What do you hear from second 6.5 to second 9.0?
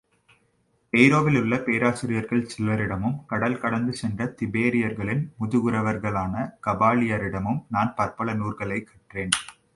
கபாலியரிடமும் நான் பற்பல நூல்களைக்